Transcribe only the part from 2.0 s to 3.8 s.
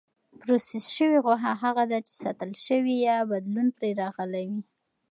چې ساتل شوې یا بدلون